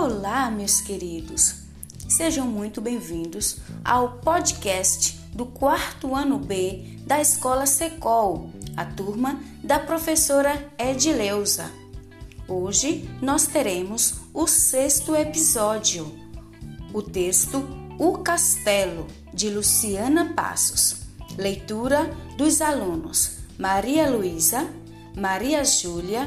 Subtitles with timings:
[0.00, 1.56] Olá, meus queridos!
[2.08, 9.76] Sejam muito bem-vindos ao podcast do quarto ano B da Escola Secol, a turma da
[9.80, 11.68] professora Edileuza.
[12.46, 16.06] Hoje nós teremos o sexto episódio,
[16.94, 17.60] o texto
[17.98, 19.04] O Castelo,
[19.34, 21.08] de Luciana Passos.
[21.36, 22.04] Leitura
[22.36, 24.64] dos alunos Maria Luísa,
[25.16, 26.24] Maria Júlia,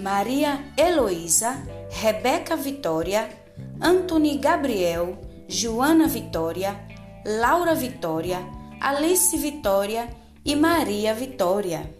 [0.00, 1.60] Maria Heloísa,
[1.90, 3.28] Rebeca Vitória,
[3.80, 6.78] Antony Gabriel, Joana Vitória,
[7.24, 8.38] Laura Vitória,
[8.80, 10.08] Alice Vitória
[10.44, 11.98] e Maria Vitória.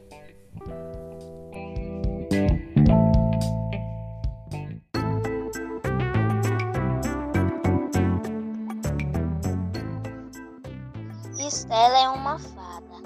[11.38, 13.02] Estela é uma fada.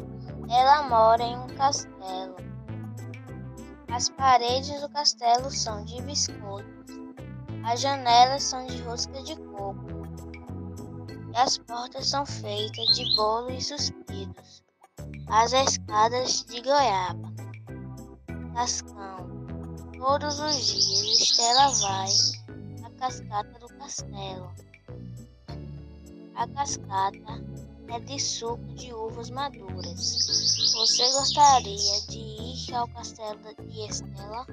[0.50, 2.41] Ela mora em um castelo.
[3.92, 6.97] As paredes do castelo são de biscoitos.
[7.62, 10.03] As janelas são de rosca de coco.
[11.30, 14.64] E as portas são feitas de bolo e suspiros.
[15.28, 17.33] As escadas de goiaba.
[18.55, 19.31] Cascão.
[19.98, 24.50] Todos os dias Estela vai à cascata do castelo.
[26.34, 27.44] A cascata
[27.92, 30.26] é de suco de uvas maduras.
[30.74, 34.46] Você gostaria de ir ao castelo de Estela?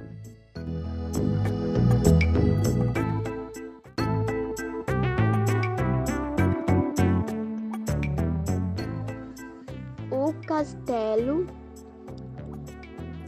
[10.11, 11.47] O castelo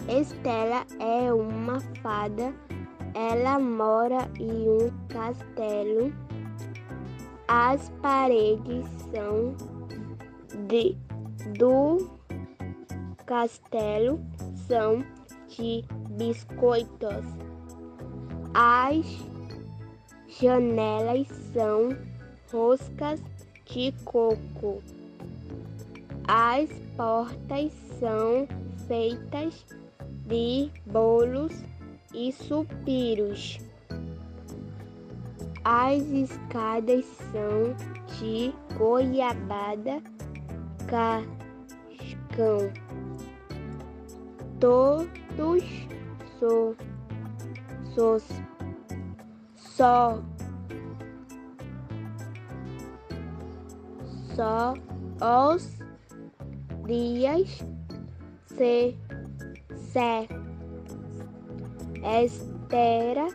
[0.09, 2.53] Estela é uma fada.
[3.13, 6.13] Ela mora em um castelo.
[7.47, 9.70] As paredes são
[10.67, 10.95] de,
[11.57, 12.09] do
[13.25, 14.19] castelo
[14.67, 15.03] são
[15.47, 15.83] de
[16.17, 17.25] biscoitos.
[18.53, 19.05] As
[20.39, 21.89] janelas são
[22.51, 23.21] roscas
[23.65, 24.81] de coco.
[26.27, 28.47] As portas são
[28.87, 29.65] feitas
[30.27, 31.53] de bolos
[32.13, 33.59] e suspiros.
[35.63, 37.75] As escadas são
[38.19, 40.01] de goiabada
[40.91, 42.71] cascão.
[44.59, 45.87] Todos
[46.39, 46.75] so,
[47.95, 48.23] sos,
[49.55, 50.21] só,
[54.35, 54.73] só
[55.55, 55.79] os
[56.85, 57.65] dias
[58.45, 58.95] se,
[59.77, 60.27] se
[62.03, 63.27] espera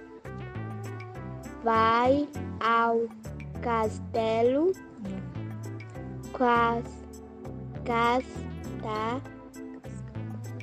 [1.65, 2.29] vai
[2.61, 3.09] ao
[3.63, 4.73] castelo
[6.37, 7.06] cas,
[7.87, 9.23] casta,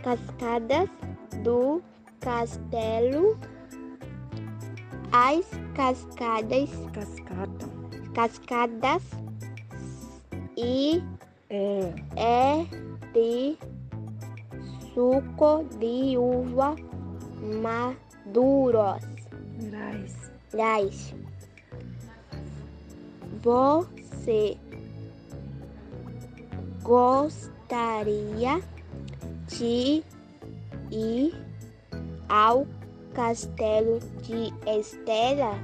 [0.04, 0.90] cascadas
[1.44, 1.82] do
[2.20, 3.40] castelo
[5.12, 5.46] as
[5.76, 7.66] cascadas Cascata.
[8.14, 9.04] cascadas
[10.58, 11.02] e
[11.50, 11.94] É.
[12.16, 12.66] é
[13.14, 13.58] de
[14.94, 16.76] suco de uva
[17.62, 19.02] maduros.
[19.72, 20.32] Rais.
[20.52, 21.16] Guys,
[23.42, 24.58] você
[26.84, 28.62] gostaria
[29.48, 30.04] de
[30.92, 31.34] ir
[32.30, 32.68] ao
[33.14, 35.56] castelo de Estela?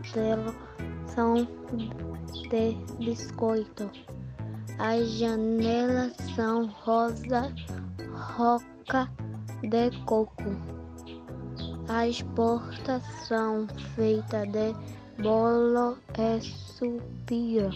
[0.00, 0.54] Castelo
[1.06, 1.46] são
[2.48, 3.90] de biscoito.
[4.78, 7.52] As janelas são rosa,
[8.36, 9.10] roca
[9.62, 10.56] de coco.
[11.88, 14.74] As portas são feitas de
[15.22, 17.70] bolo e suspiro.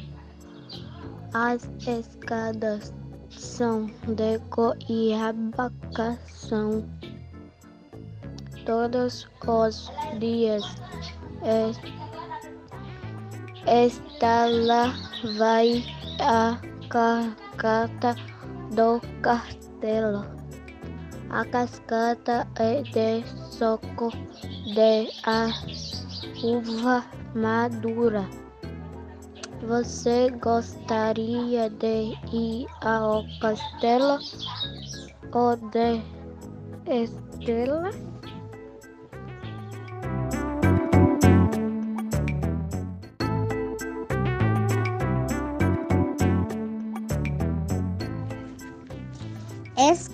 [1.35, 2.93] As escadas
[3.29, 5.73] são de goiaba
[6.27, 6.89] são
[8.65, 10.65] todos os dias.
[13.67, 14.93] Estela
[15.39, 15.83] vai
[16.21, 16.59] à
[16.91, 18.15] cascata
[18.75, 20.27] do castelo.
[21.31, 24.11] A cascata é de suco
[24.75, 25.49] de a
[26.43, 28.29] uva madura.
[29.67, 34.19] Você gostaria de ir ao castelo
[35.33, 36.03] ou de
[36.87, 38.14] Estela?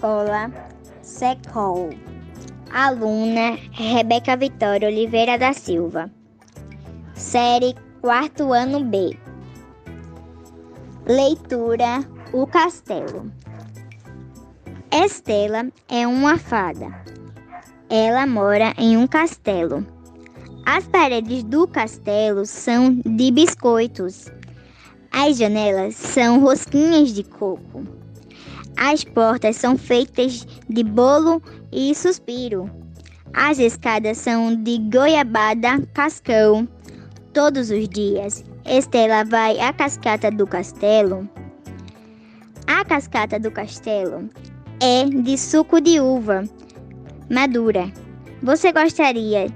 [0.00, 0.50] Escola
[1.02, 1.90] Secol.
[2.72, 6.10] Aluna Rebeca Vitória Oliveira da Silva.
[7.12, 9.14] Série quarto ano B.
[11.06, 12.02] Leitura
[12.32, 13.30] O Castelo.
[14.90, 16.86] Estela é uma fada.
[17.90, 19.86] Ela mora em um castelo.
[20.64, 24.32] As paredes do castelo são de biscoitos.
[25.12, 27.99] As janelas são rosquinhas de coco.
[28.82, 32.70] As portas são feitas de bolo e suspiro.
[33.34, 36.66] As escadas são de goiabada cascão.
[37.34, 41.28] Todos os dias, Estela vai à cascata do castelo.
[42.66, 44.30] A cascata do castelo
[44.80, 46.44] é de suco de uva
[47.30, 47.92] madura.
[48.42, 49.48] Você gostaria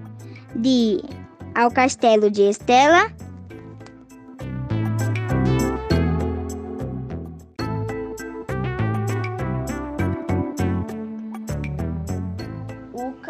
[0.55, 1.03] de ir
[1.55, 3.11] ao castelo de Estela?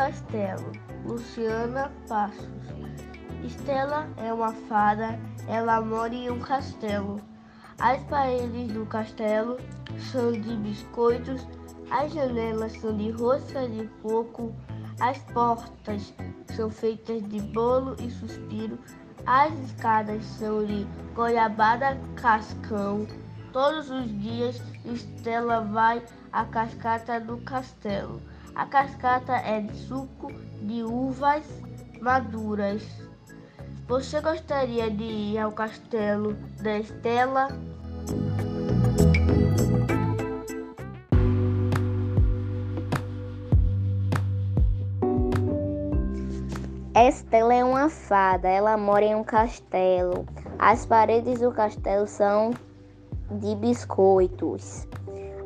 [0.05, 0.71] Castelo,
[1.07, 2.47] Luciana Passos.
[3.43, 5.19] Estela é uma fada,
[5.49, 7.19] ela mora em um castelo.
[7.79, 9.57] As paredes do castelo
[10.13, 11.47] são de biscoitos,
[11.91, 14.55] as janelas são de rosca de coco,
[15.01, 16.13] as portas
[16.55, 18.79] são feitas de bolo e suspiro,
[19.25, 23.07] as escadas são de goiabada cascão.
[23.55, 28.21] Todos os dias Estela vai à cascata do castelo.
[28.57, 31.45] A cascata é de suco de uvas
[32.01, 32.85] maduras.
[33.89, 37.49] Você gostaria de ir ao castelo da Estela?
[46.95, 50.25] Estela é uma fada, ela mora em um castelo.
[50.61, 52.53] As paredes do castelo são
[53.33, 54.87] de biscoitos.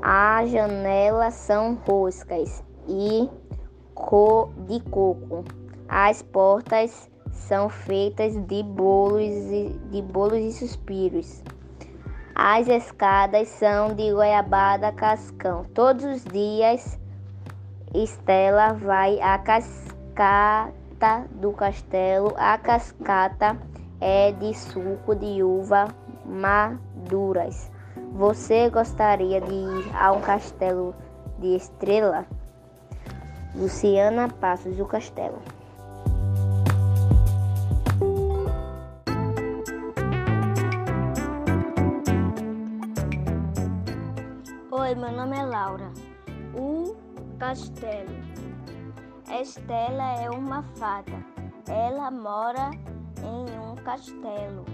[0.02, 3.28] As janelas são roscas e
[4.66, 5.44] de coco.
[5.88, 11.42] As portas são feitas de bolos e, de bolos e suspiros.
[12.34, 15.64] As escadas são de goiabada cascão.
[15.74, 16.98] Todos os dias
[17.94, 22.34] Estela vai à cascata do castelo.
[22.36, 23.58] A cascata
[24.00, 25.88] é de suco de uva
[26.24, 27.70] maduras.
[28.12, 30.94] Você gostaria de ir ao castelo
[31.38, 32.26] de Estrela?
[33.58, 35.42] Luciana Passos do Castelo.
[44.70, 45.90] Oi, meu nome é Laura.
[46.54, 46.94] O
[47.40, 48.14] castelo.
[49.28, 51.24] Estela é uma fada.
[51.68, 52.70] Ela mora
[53.24, 54.64] em um castelo.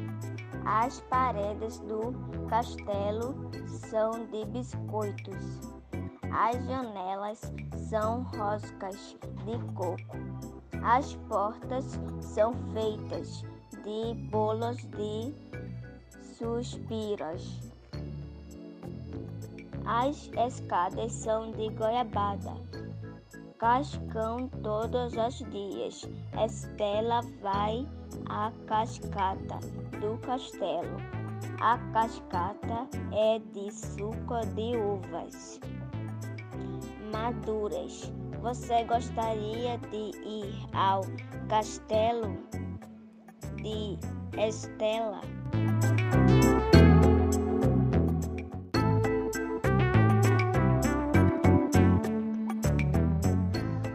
[0.67, 2.13] As paredes do
[2.51, 3.51] castelo
[3.89, 5.74] são de biscoitos.
[6.37, 7.41] As janelas
[7.89, 10.19] são roscas de coco.
[10.83, 11.85] As portas
[12.21, 13.45] são feitas
[13.85, 15.33] de bolos de
[16.37, 17.61] suspiros.
[19.87, 22.55] As escadas são de goiabada.
[23.59, 26.05] Cascão todos os dias.
[26.45, 27.87] Estela vai
[28.29, 29.61] à cascata
[30.01, 30.97] do castelo.
[31.61, 35.61] A cascata é de suco de uvas
[37.15, 38.13] maduras.
[38.43, 41.03] Você gostaria de ir ao
[41.49, 42.37] castelo
[43.63, 43.97] de
[44.37, 45.21] Estela?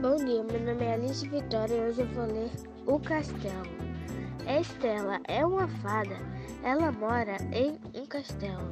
[0.02, 2.52] Bom dia, meu nome é Alice Vitória e hoje eu vou ler
[2.88, 3.68] O Castelo.
[4.48, 6.16] Estela é uma fada.
[6.64, 8.72] Ela mora em um castelo.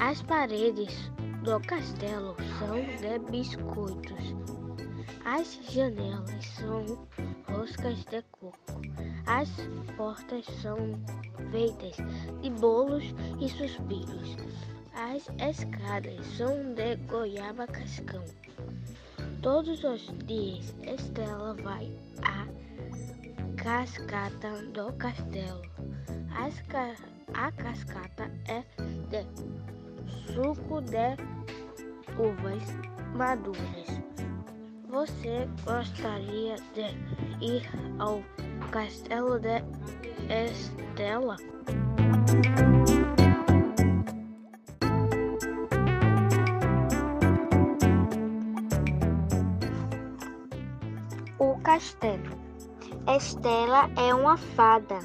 [0.00, 1.10] As paredes
[1.42, 4.34] do castelo são de biscoitos.
[5.24, 6.84] As janelas são
[7.48, 8.82] roscas de coco.
[9.26, 9.48] As
[9.96, 10.76] portas são
[11.50, 11.96] feitas
[12.42, 13.04] de bolos
[13.40, 14.36] e suspiros.
[14.94, 18.24] As escadas são de goiaba cascão.
[19.42, 21.92] Todos os dias Estela vai
[22.22, 22.46] à
[23.62, 25.62] cascata do castelo.
[26.36, 26.94] As ca
[27.34, 28.64] a cascata é
[29.10, 29.77] de
[30.08, 31.16] suco de
[32.18, 32.62] uvas
[33.14, 34.00] maduras.
[34.88, 37.62] Você gostaria de ir
[37.98, 38.22] ao
[38.70, 39.62] castelo de
[40.28, 41.36] Estela?
[51.38, 52.22] O castelo.
[53.06, 54.98] Estela é uma fada.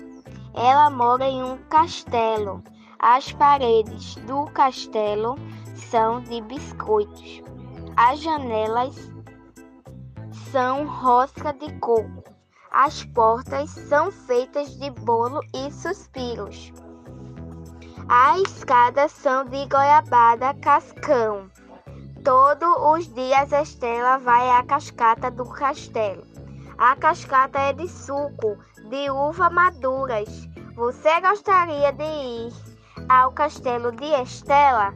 [0.53, 2.63] Ela mora em um castelo.
[3.05, 5.35] As paredes do castelo
[5.75, 7.41] são de biscoitos.
[7.97, 8.95] As janelas
[10.53, 12.23] são rosca de coco.
[12.71, 16.71] As portas são feitas de bolo e suspiros.
[18.07, 21.49] As escadas são de goiabada cascão.
[22.23, 26.23] Todos os dias Estela vai à cascata do castelo.
[26.77, 28.57] A cascata é de suco
[28.89, 30.47] de uva maduras.
[30.77, 32.72] Você gostaria de ir
[33.07, 34.93] ao castelo de Estela?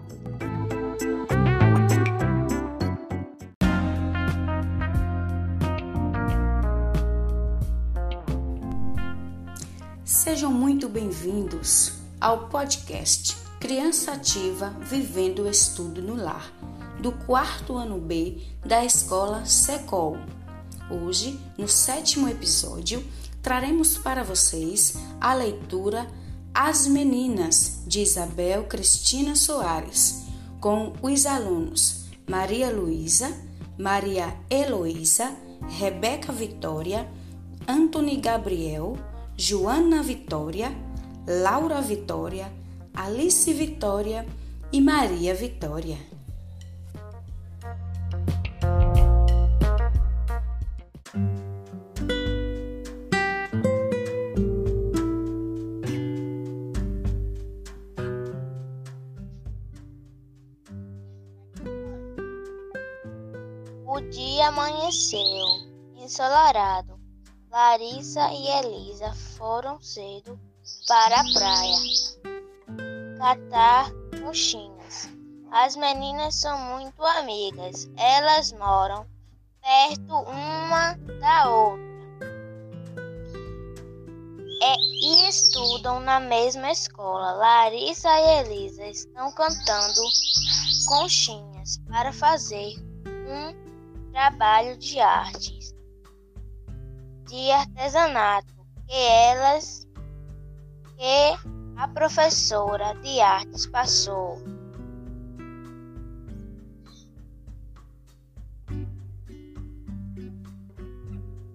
[10.04, 16.52] Sejam muito bem-vindos ao podcast Criança Ativa Vivendo o Estudo no Lar,
[17.00, 20.18] do quarto ano B da escola Secol.
[20.90, 23.06] Hoje, no sétimo episódio,
[23.42, 26.08] traremos para vocês a leitura
[26.60, 30.24] As Meninas, de Isabel Cristina Soares,
[30.60, 33.32] com os alunos Maria Luísa,
[33.78, 35.38] Maria Heloísa,
[35.78, 37.08] Rebeca Vitória,
[37.68, 38.98] Antony Gabriel,
[39.38, 40.76] Joana Vitória,
[41.28, 42.52] Laura Vitória,
[42.92, 44.26] Alice Vitória
[44.72, 46.16] e Maria Vitória.
[64.17, 65.45] Dia amanheceu,
[65.95, 67.00] ensolarado.
[67.51, 70.39] Larissa e Elisa foram cedo
[70.88, 71.77] para a praia
[73.19, 75.07] catar conchinhas.
[75.51, 79.05] As meninas são muito amigas, elas moram
[79.62, 81.88] perto uma da outra
[84.63, 87.33] é, e estudam na mesma escola.
[87.33, 90.01] Larissa e Elisa estão cantando
[90.88, 92.74] conchinhas para fazer
[93.05, 93.76] um
[94.17, 95.75] trabalho de artes,
[97.27, 98.51] de artesanato
[98.88, 99.88] que elas
[100.97, 104.41] que a professora de artes passou.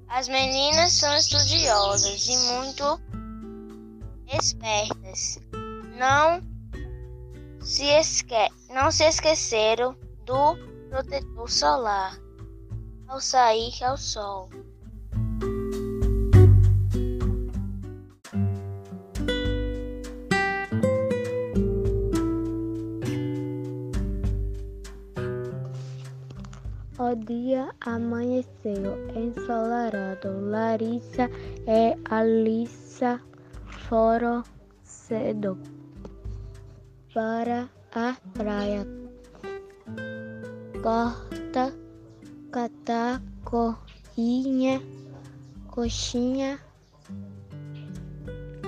[0.06, 3.00] As meninas são estudiosas e muito
[4.38, 5.40] espertas.
[5.98, 6.40] Não
[7.60, 10.56] se, esque não se esqueceram do
[10.90, 12.21] protetor solar
[13.12, 14.48] ao sair ao sol.
[26.98, 30.48] O dia amanheceu ensolarado.
[30.48, 31.28] Larissa
[31.66, 33.20] e Alissa
[33.88, 34.42] foram
[34.82, 35.58] cedo
[37.12, 38.86] para a praia.
[40.82, 41.81] Corta,
[42.52, 44.82] catar, coxinha,
[45.68, 46.60] coxinha.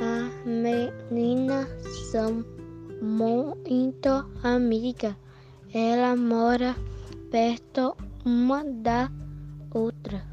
[0.00, 1.69] A menina
[2.11, 2.43] são
[3.03, 4.09] muito
[4.43, 5.14] amiga.
[5.75, 6.75] Ela mora
[7.31, 9.11] perto uma da
[9.71, 10.25] outra.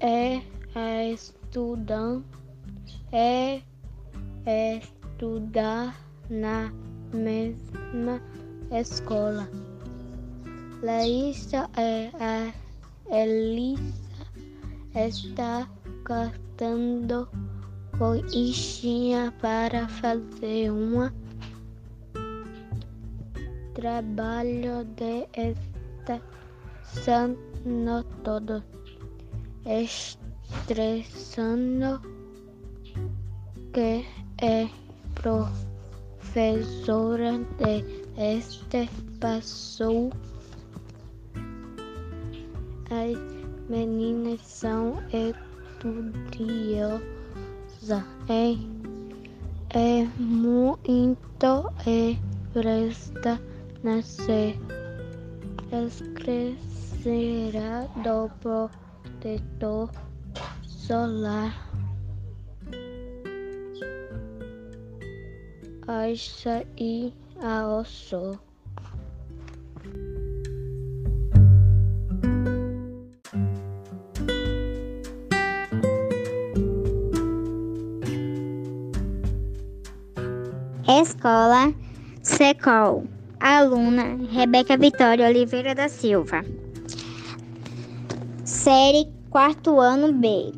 [0.00, 0.40] É
[0.74, 2.22] a estudar,
[3.12, 3.60] é
[4.78, 5.94] estudar
[6.30, 6.72] na
[7.12, 8.22] mesma
[8.70, 9.46] escola.
[10.82, 12.50] Laísa é a
[13.14, 13.92] Elisa
[14.94, 15.68] está
[16.04, 17.28] cantando
[17.98, 21.12] coxinha para fazer uma
[23.74, 27.36] trabalho de estressando
[28.24, 28.64] todo,
[30.64, 32.00] estressando
[33.74, 34.06] que
[34.40, 34.66] é
[35.14, 35.60] professora
[37.58, 37.84] de
[38.16, 38.88] este
[39.20, 40.10] passou.
[42.90, 43.16] As
[43.68, 47.00] meninas são estudiosas
[48.28, 48.58] e
[49.72, 52.18] é muito e
[52.52, 53.40] presta
[53.84, 54.56] nascer,
[56.16, 59.88] crescerá do protetor
[60.64, 61.70] solar.
[65.86, 68.49] Acha e ao sol.
[80.98, 81.72] Escola
[82.20, 83.06] Secol.
[83.38, 86.44] Aluna Rebeca Vitória Oliveira da Silva.
[88.44, 90.52] Série quarto ano B.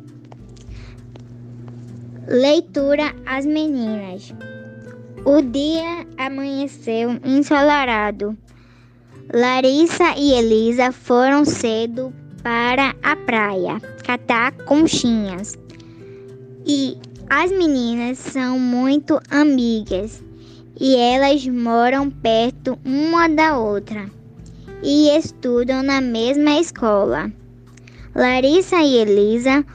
[2.27, 4.33] Leitura às meninas.
[5.23, 8.35] O dia amanheceu ensolarado.
[9.31, 12.11] Larissa e Elisa foram cedo
[12.41, 15.55] para a praia catar conchinhas.
[16.65, 16.97] E
[17.29, 20.23] as meninas são muito amigas
[20.79, 24.05] e elas moram perto uma da outra
[24.83, 27.31] e estudam na mesma escola.
[28.13, 29.65] Larissa e Elisa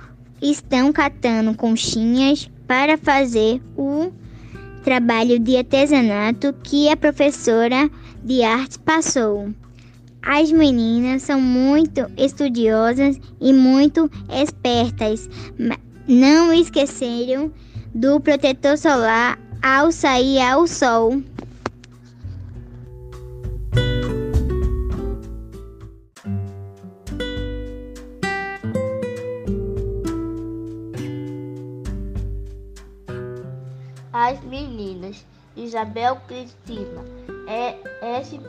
[0.41, 4.13] estão catando conchinhas para fazer o
[4.85, 7.91] trabalho de artesanato que a professora
[8.23, 9.49] de arte passou.
[10.23, 15.29] As meninas são muito estudiosas e muito espertas.
[16.11, 17.53] Não esqueceram
[17.95, 21.23] do protetor solar ao sair ao sol.
[34.11, 37.05] As meninas Isabel Cristina
[37.47, 38.41] é S.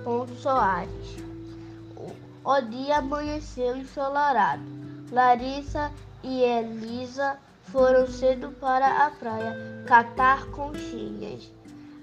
[0.42, 0.90] Soares.
[2.42, 4.64] O dia amanheceu ensolarado.
[5.12, 5.92] Larissa
[6.24, 7.38] e Elisa
[7.72, 11.52] foram cedo para a praia catar conchinhas.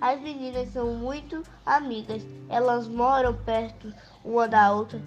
[0.01, 2.23] As meninas são muito amigas.
[2.49, 3.93] Elas moram perto
[4.25, 5.01] uma da outra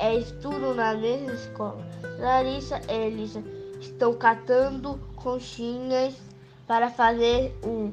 [0.00, 1.84] e estudam na mesma escola.
[2.18, 3.42] Larissa e Elisa
[3.80, 6.14] estão catando conchinhas
[6.66, 7.92] para fazer um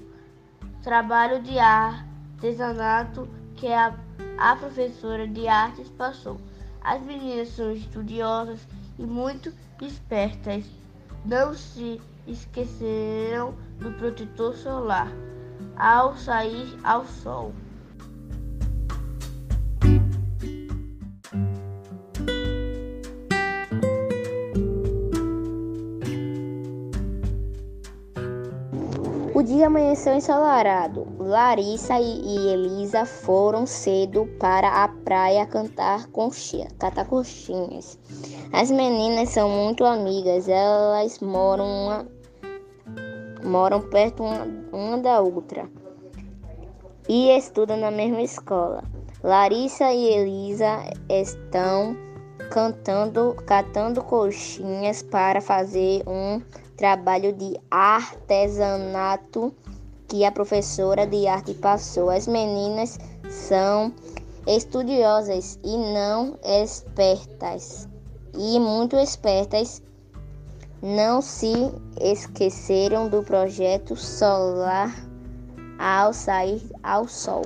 [0.83, 3.95] trabalho de artesanato que a,
[4.37, 6.37] a professora de artes passou.
[6.83, 8.59] As meninas são estudiosas
[8.97, 10.65] e muito espertas.
[11.23, 15.11] Não se esqueceram do protetor solar
[15.75, 17.53] ao sair ao sol.
[29.62, 31.08] Dia amanheceu ensolarado.
[31.20, 38.00] Larissa e Elisa foram cedo para a praia cantar conchinha, catar conchinhas.
[38.52, 42.08] As meninas são muito amigas, elas moram, uma,
[43.43, 45.69] moram perto uma, uma da outra
[47.08, 48.84] e estudam na mesma escola.
[49.24, 51.95] Larissa e Elisa estão
[52.50, 56.41] cantando, catando coxinhas para fazer um
[56.82, 59.54] trabalho de artesanato
[60.08, 62.10] que a professora de arte passou.
[62.10, 62.98] As meninas
[63.30, 63.94] são
[64.48, 67.88] estudiosas e não espertas,
[68.34, 69.80] e muito espertas.
[70.82, 71.54] Não se
[72.02, 74.91] esqueceram do projeto solar
[75.78, 77.44] ao sair ao sol.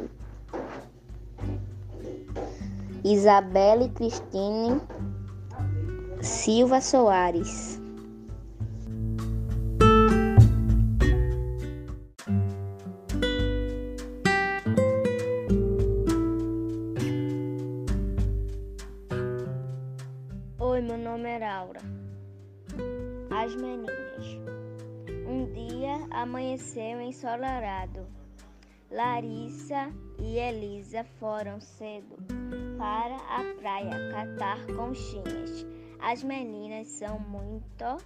[3.03, 4.79] Isabelle Cristine
[6.21, 7.83] Silva Soares
[20.75, 21.79] Oi, meu nome é Laura.
[23.31, 24.25] As meninas.
[25.25, 28.05] Um dia amanheceu ensolarado.
[28.91, 32.17] Larissa e Elisa foram cedo
[32.77, 35.65] para a praia catar conchinhas.
[35.97, 37.97] As meninas são muito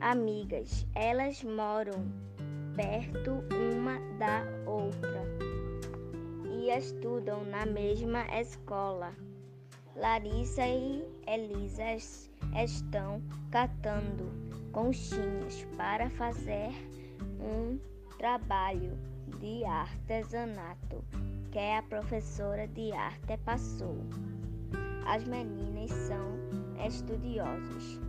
[0.00, 0.86] amigas.
[0.94, 2.10] Elas moram
[2.76, 5.22] perto uma da outra
[6.50, 9.12] e estudam na mesma escola.
[9.98, 11.96] Larissa e Elisa
[12.62, 14.30] estão catando
[14.70, 16.70] conchinhas para fazer
[17.40, 17.80] um
[18.16, 18.96] trabalho
[19.40, 21.04] de artesanato
[21.50, 23.96] que a professora de arte passou.
[25.04, 26.28] As meninas são
[26.86, 28.00] estudiosas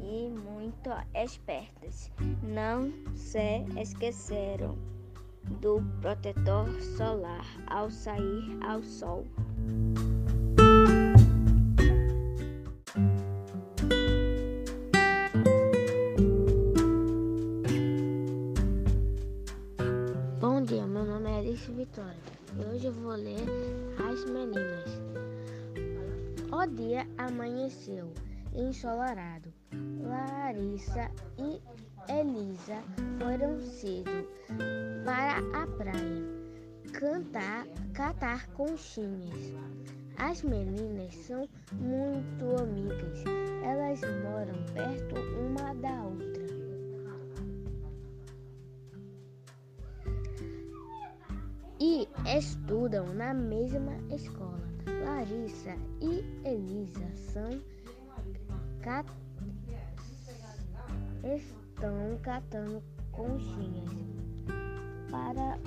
[0.00, 2.08] e muito espertas.
[2.40, 4.78] Não se esqueceram
[5.60, 9.26] do protetor solar ao sair ao sol.
[22.82, 23.44] Hoje eu vou ler
[24.10, 24.90] As Meninas.
[26.50, 28.12] O dia amanheceu
[28.54, 29.52] ensolarado.
[30.00, 31.60] Larissa e
[32.12, 32.82] Elisa
[33.18, 34.26] foram cedo
[35.04, 36.24] para a praia
[36.92, 39.54] cantar, catar conchinhas.
[40.16, 43.22] As meninas são muito amigas.
[43.64, 46.41] Elas moram perto uma da outra.
[52.36, 54.62] Estudam na mesma escola.
[55.04, 57.60] Larissa e Elisa são
[58.80, 59.06] cat...
[61.24, 63.90] estão catando conchinhas
[65.10, 65.58] para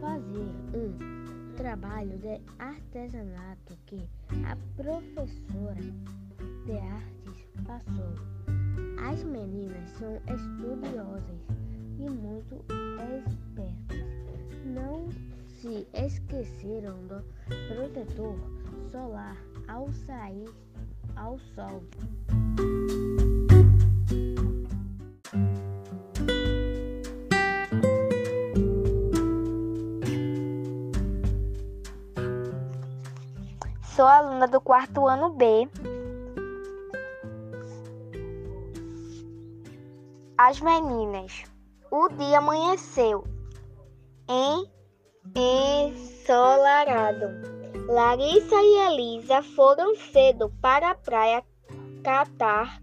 [0.00, 4.06] fazer um trabalho de artesanato que
[4.44, 5.80] a professora
[6.66, 8.14] de artes passou.
[9.08, 11.40] As meninas são estudiosas
[11.98, 12.64] e muito
[13.16, 14.02] espertas.
[14.64, 15.08] Não
[15.62, 17.22] se esqueceram do
[17.68, 18.36] protetor
[18.90, 19.36] solar
[19.68, 20.52] ao sair
[21.14, 21.84] ao sol.
[33.84, 35.68] Sou aluna do quarto ano B.
[40.36, 41.44] As meninas.
[41.88, 43.22] O dia amanheceu
[44.28, 44.71] em
[45.34, 47.26] ensolarado.
[47.88, 51.42] Larissa e Elisa foram cedo para a praia
[52.02, 52.80] catar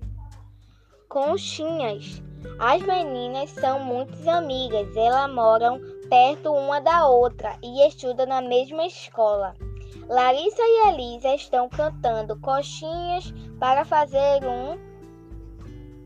[1.08, 2.22] conchinhas.
[2.60, 8.86] As meninas são muitas amigas, elas moram perto uma da outra e estudam na mesma
[8.86, 9.56] escola.
[10.08, 14.88] Larissa e Elisa estão cantando coxinhas para fazer um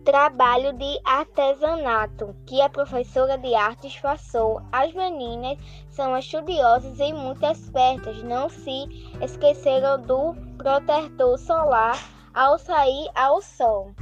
[0.03, 4.61] trabalho de artesanato que a professora de artes passou.
[4.71, 5.57] As meninas
[5.89, 11.97] são estudiosas e muito espertas, não se esqueceram do protetor solar
[12.33, 13.93] ao sair ao sol.